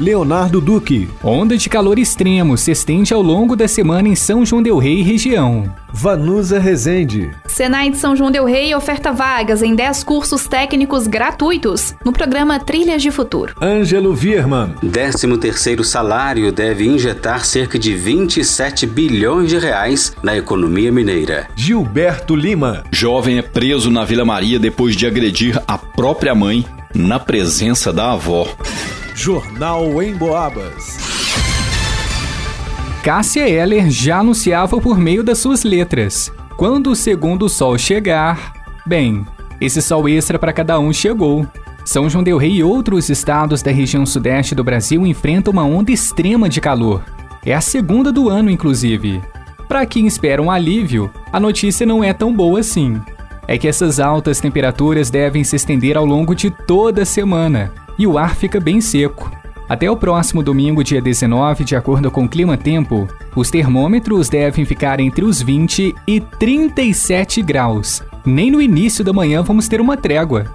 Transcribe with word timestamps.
Leonardo 0.00 0.60
Duque. 0.60 1.08
Onda 1.22 1.56
de 1.56 1.68
calor 1.68 1.98
extremo 1.98 2.56
se 2.56 2.70
estende 2.70 3.12
ao 3.12 3.20
longo 3.20 3.56
da 3.56 3.66
semana 3.66 4.08
em 4.08 4.14
São 4.14 4.46
João 4.46 4.62
Del 4.62 4.78
Rei 4.78 5.00
e 5.00 5.02
região. 5.02 5.72
Vanusa 5.92 6.58
Rezende. 6.58 7.30
Senai 7.46 7.90
de 7.90 7.96
São 7.96 8.14
João 8.14 8.30
Del 8.30 8.44
Rei 8.44 8.74
oferta 8.74 9.10
vagas 9.10 9.62
em 9.62 9.74
10 9.74 10.04
cursos 10.04 10.46
técnicos 10.46 11.06
gratuitos 11.06 11.94
no 12.04 12.12
programa 12.12 12.60
Trilhas 12.60 13.02
de 13.02 13.10
Futuro. 13.10 13.54
Ângelo 13.60 14.14
Virman. 14.14 14.74
13º 14.84 15.82
salário 15.82 16.52
deve 16.52 16.86
injetar 16.86 17.44
cerca 17.44 17.78
de 17.78 17.94
27 17.94 18.86
bilhões 18.86 19.48
de 19.48 19.58
reais 19.58 20.14
na 20.22 20.36
economia 20.36 20.92
mineira. 20.92 21.48
Gilberto 21.56 22.36
Lima. 22.36 22.84
Jovem 22.92 23.38
é 23.38 23.42
preso 23.42 23.90
na 23.90 24.04
Vila 24.04 24.24
Maria 24.24 24.58
depois 24.58 24.94
de 24.94 25.06
agredir 25.06 25.60
a 25.66 25.76
própria 25.76 26.34
mãe 26.34 26.64
na 26.94 27.18
presença 27.18 27.92
da 27.92 28.12
avó. 28.12 28.46
Jornal 29.20 30.00
em 30.00 30.14
Boabas. 30.14 30.96
Cássia 33.02 33.48
Eller 33.48 33.90
já 33.90 34.20
anunciava 34.20 34.80
por 34.80 34.96
meio 34.96 35.24
das 35.24 35.38
suas 35.38 35.64
letras. 35.64 36.32
Quando 36.56 36.90
o 36.90 36.94
segundo 36.94 37.48
sol 37.48 37.76
chegar, 37.76 38.52
bem, 38.86 39.26
esse 39.60 39.82
sol 39.82 40.08
extra 40.08 40.38
para 40.38 40.52
cada 40.52 40.78
um 40.78 40.92
chegou. 40.92 41.44
São 41.84 42.08
João 42.08 42.22
del 42.22 42.38
Rei 42.38 42.58
e 42.58 42.62
outros 42.62 43.08
estados 43.08 43.60
da 43.60 43.72
região 43.72 44.06
sudeste 44.06 44.54
do 44.54 44.62
Brasil 44.62 45.04
enfrentam 45.04 45.52
uma 45.52 45.64
onda 45.64 45.90
extrema 45.90 46.48
de 46.48 46.60
calor. 46.60 47.02
É 47.44 47.52
a 47.52 47.60
segunda 47.60 48.12
do 48.12 48.28
ano, 48.28 48.48
inclusive. 48.48 49.20
Para 49.66 49.84
quem 49.84 50.06
espera 50.06 50.40
um 50.40 50.48
alívio, 50.48 51.10
a 51.32 51.40
notícia 51.40 51.84
não 51.84 52.04
é 52.04 52.12
tão 52.12 52.32
boa 52.32 52.60
assim. 52.60 53.00
É 53.48 53.58
que 53.58 53.66
essas 53.66 53.98
altas 53.98 54.38
temperaturas 54.38 55.10
devem 55.10 55.42
se 55.42 55.56
estender 55.56 55.96
ao 55.96 56.06
longo 56.06 56.36
de 56.36 56.52
toda 56.52 57.02
a 57.02 57.04
semana 57.04 57.87
e 57.98 58.06
o 58.06 58.16
ar 58.16 58.34
fica 58.36 58.60
bem 58.60 58.80
seco. 58.80 59.30
Até 59.68 59.90
o 59.90 59.96
próximo 59.96 60.42
domingo, 60.42 60.82
dia 60.82 61.00
19, 61.00 61.62
de 61.62 61.76
acordo 61.76 62.10
com 62.10 62.24
o 62.24 62.28
Clima 62.28 62.56
Tempo, 62.56 63.06
os 63.36 63.50
termômetros 63.50 64.30
devem 64.30 64.64
ficar 64.64 64.98
entre 64.98 65.24
os 65.24 65.42
20 65.42 65.94
e 66.06 66.20
37 66.20 67.42
graus. 67.42 68.02
Nem 68.24 68.50
no 68.50 68.62
início 68.62 69.04
da 69.04 69.12
manhã 69.12 69.42
vamos 69.42 69.68
ter 69.68 69.80
uma 69.80 69.96
trégua. 69.96 70.46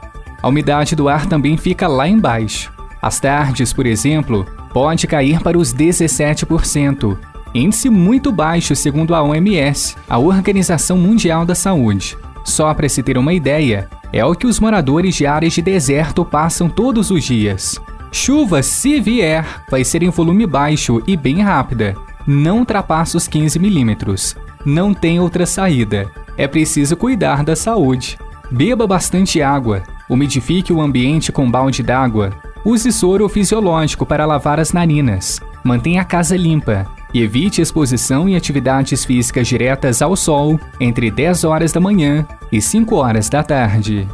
A 0.42 0.48
umidade 0.48 0.96
do 0.96 1.08
ar 1.08 1.28
também 1.28 1.58
fica 1.58 1.88
lá 1.88 2.08
embaixo. 2.08 2.74
Às 3.00 3.20
tardes, 3.20 3.72
por 3.72 3.86
exemplo, 3.86 4.48
pode 4.74 5.06
cair 5.06 5.40
para 5.42 5.58
os 5.58 5.74
17%, 5.74 7.18
índice 7.54 7.90
muito 7.90 8.32
baixo 8.32 8.76
segundo 8.76 9.14
a 9.14 9.22
OMS, 9.22 9.96
a 10.10 10.18
Organização 10.18 10.98
Mundial 10.98 11.46
da 11.46 11.54
Saúde. 11.54 12.18
Só 12.44 12.74
para 12.74 12.90
se 12.90 13.02
ter 13.02 13.18
uma 13.18 13.34
ideia, 13.34 13.90
é 14.12 14.24
o 14.24 14.36
que 14.36 14.46
os 14.46 14.60
moradores 14.60 15.16
de 15.16 15.26
áreas 15.26 15.54
de 15.54 15.62
deserto 15.62 16.26
passam 16.26 16.70
todos 16.70 17.10
os 17.10 17.24
dias. 17.24 17.80
Chuva, 18.12 18.62
se 18.62 19.00
vier, 19.00 19.64
vai 19.70 19.84
ser 19.84 20.04
em 20.04 20.10
volume 20.10 20.46
baixo 20.46 21.02
e 21.08 21.18
bem 21.18 21.42
rápida. 21.42 21.96
Não 22.28 22.60
ultrapassa 22.60 23.18
os 23.18 23.28
15 23.28 23.58
milímetros. 23.58 24.36
Não 24.66 24.94
tem 24.94 25.20
outra 25.20 25.46
saída. 25.46 26.12
É 26.38 26.48
preciso 26.48 26.96
cuidar 26.96 27.44
da 27.44 27.56
saúde. 27.56 28.18
Beba 28.52 28.86
bastante 28.86 29.42
água. 29.42 29.82
Umidifique 30.10 30.72
o 30.72 30.80
ambiente 30.80 31.32
com 31.32 31.50
balde 31.50 31.82
d'água. 31.82 32.32
Use 32.64 32.92
soro 32.92 33.28
fisiológico 33.28 34.06
para 34.06 34.26
lavar 34.26 34.60
as 34.60 34.72
narinas. 34.72 35.42
Mantenha 35.64 36.02
a 36.02 36.06
casa 36.06 36.36
limpa 36.36 36.86
e 37.14 37.22
evite 37.22 37.62
exposição 37.62 38.28
e 38.28 38.36
atividades 38.36 39.06
físicas 39.06 39.48
diretas 39.48 40.02
ao 40.02 40.16
sol 40.16 40.60
entre 40.80 41.10
10 41.10 41.44
horas 41.46 41.72
da 41.72 41.80
manhã 41.80 42.26
e 42.52 42.62
5 42.62 42.96
horas 42.96 43.30
da 43.30 43.44
tarde. 43.44 44.08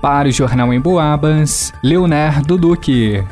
Para 0.00 0.28
o 0.28 0.32
Jornal 0.32 0.72
em 0.72 0.80
Boabas, 0.80 1.72
Leonardo 1.82 2.56
Duque. 2.56 3.24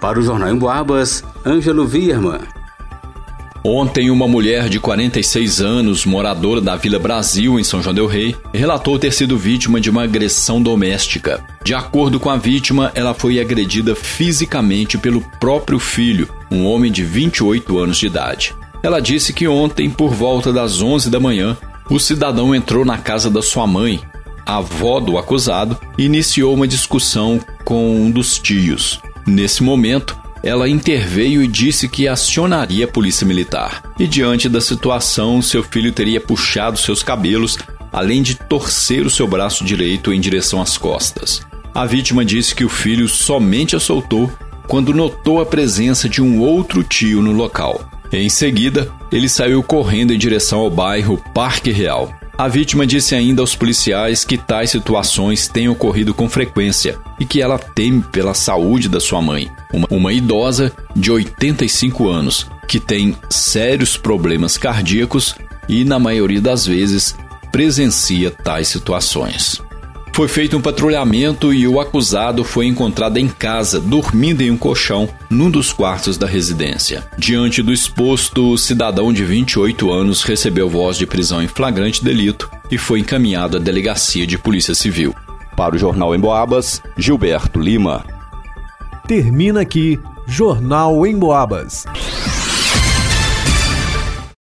Para 0.00 0.18
o 0.18 0.22
Jornal 0.22 0.50
em 0.50 0.56
Boabas, 0.56 1.22
Ângelo 1.46 1.86
Vierman. 1.86 2.40
Ontem, 3.64 4.10
uma 4.10 4.26
mulher 4.26 4.68
de 4.68 4.80
46 4.80 5.60
anos, 5.60 6.04
moradora 6.04 6.60
da 6.60 6.74
Vila 6.74 6.98
Brasil, 6.98 7.60
em 7.60 7.62
São 7.62 7.80
João 7.80 7.94
Del 7.94 8.08
Rei, 8.08 8.34
relatou 8.52 8.98
ter 8.98 9.12
sido 9.12 9.38
vítima 9.38 9.80
de 9.80 9.88
uma 9.88 10.02
agressão 10.02 10.60
doméstica. 10.60 11.44
De 11.62 11.72
acordo 11.72 12.18
com 12.18 12.28
a 12.28 12.36
vítima, 12.36 12.90
ela 12.92 13.14
foi 13.14 13.38
agredida 13.38 13.94
fisicamente 13.94 14.98
pelo 14.98 15.20
próprio 15.38 15.78
filho, 15.78 16.28
um 16.50 16.66
homem 16.66 16.90
de 16.90 17.04
28 17.04 17.78
anos 17.78 17.98
de 17.98 18.06
idade. 18.06 18.52
Ela 18.82 18.98
disse 18.98 19.32
que 19.32 19.46
ontem, 19.46 19.88
por 19.88 20.10
volta 20.10 20.52
das 20.52 20.82
11 20.82 21.08
da 21.08 21.20
manhã, 21.20 21.56
o 21.88 22.00
cidadão 22.00 22.52
entrou 22.52 22.84
na 22.84 22.98
casa 22.98 23.30
da 23.30 23.40
sua 23.40 23.64
mãe, 23.64 24.00
a 24.44 24.56
avó 24.56 24.98
do 24.98 25.16
acusado, 25.16 25.78
e 25.96 26.04
iniciou 26.04 26.52
uma 26.52 26.66
discussão 26.66 27.38
com 27.64 27.94
um 27.94 28.10
dos 28.10 28.40
tios. 28.40 28.98
Nesse 29.24 29.62
momento, 29.62 30.18
ela 30.42 30.68
interveio 30.68 31.42
e 31.42 31.46
disse 31.46 31.88
que 31.88 32.08
acionaria 32.08 32.84
a 32.84 32.88
polícia 32.88 33.26
militar. 33.26 33.82
E 33.98 34.06
diante 34.06 34.48
da 34.48 34.60
situação, 34.60 35.40
seu 35.40 35.62
filho 35.62 35.92
teria 35.92 36.20
puxado 36.20 36.78
seus 36.78 37.02
cabelos, 37.02 37.58
além 37.92 38.22
de 38.22 38.34
torcer 38.34 39.06
o 39.06 39.10
seu 39.10 39.26
braço 39.26 39.64
direito 39.64 40.12
em 40.12 40.20
direção 40.20 40.60
às 40.60 40.76
costas. 40.76 41.42
A 41.74 41.86
vítima 41.86 42.24
disse 42.24 42.54
que 42.54 42.64
o 42.64 42.68
filho 42.68 43.08
somente 43.08 43.76
a 43.76 43.80
soltou 43.80 44.30
quando 44.66 44.94
notou 44.94 45.40
a 45.40 45.46
presença 45.46 46.08
de 46.08 46.20
um 46.20 46.40
outro 46.40 46.82
tio 46.82 47.22
no 47.22 47.32
local. 47.32 47.88
Em 48.12 48.28
seguida, 48.28 48.90
ele 49.10 49.28
saiu 49.28 49.62
correndo 49.62 50.12
em 50.12 50.18
direção 50.18 50.60
ao 50.60 50.70
bairro 50.70 51.22
Parque 51.34 51.70
Real. 51.70 52.12
A 52.36 52.48
vítima 52.48 52.86
disse 52.86 53.14
ainda 53.14 53.42
aos 53.42 53.54
policiais 53.54 54.24
que 54.24 54.38
tais 54.38 54.70
situações 54.70 55.48
têm 55.48 55.68
ocorrido 55.68 56.14
com 56.14 56.28
frequência 56.28 56.98
e 57.20 57.26
que 57.26 57.42
ela 57.42 57.58
teme 57.58 58.02
pela 58.02 58.32
saúde 58.32 58.88
da 58.88 59.00
sua 59.00 59.20
mãe, 59.20 59.50
uma, 59.72 59.86
uma 59.90 60.12
idosa 60.12 60.72
de 60.96 61.10
85 61.10 62.08
anos 62.08 62.46
que 62.66 62.80
tem 62.80 63.16
sérios 63.28 63.96
problemas 63.98 64.56
cardíacos 64.56 65.34
e, 65.68 65.84
na 65.84 65.98
maioria 65.98 66.40
das 66.40 66.66
vezes, 66.66 67.14
presencia 67.52 68.30
tais 68.30 68.68
situações. 68.68 69.60
Foi 70.14 70.28
feito 70.28 70.58
um 70.58 70.60
patrulhamento 70.60 71.54
e 71.54 71.66
o 71.66 71.80
acusado 71.80 72.44
foi 72.44 72.66
encontrado 72.66 73.16
em 73.16 73.26
casa, 73.26 73.80
dormindo 73.80 74.42
em 74.42 74.50
um 74.50 74.58
colchão, 74.58 75.08
num 75.30 75.50
dos 75.50 75.72
quartos 75.72 76.18
da 76.18 76.26
residência. 76.26 77.08
Diante 77.16 77.62
do 77.62 77.72
exposto, 77.72 78.52
o 78.52 78.58
cidadão 78.58 79.10
de 79.10 79.24
28 79.24 79.90
anos 79.90 80.22
recebeu 80.22 80.68
voz 80.68 80.98
de 80.98 81.06
prisão 81.06 81.42
em 81.42 81.48
flagrante 81.48 82.04
delito 82.04 82.50
e 82.70 82.76
foi 82.76 83.00
encaminhado 83.00 83.56
à 83.56 83.60
delegacia 83.60 84.26
de 84.26 84.36
Polícia 84.36 84.74
Civil. 84.74 85.14
Para 85.56 85.76
o 85.76 85.78
Jornal 85.78 86.14
em 86.14 86.20
Boabas, 86.20 86.82
Gilberto 86.96 87.58
Lima. 87.58 88.04
Termina 89.08 89.62
aqui 89.62 89.98
Jornal 90.26 91.06
em 91.06 91.18
Boabas. 91.18 91.86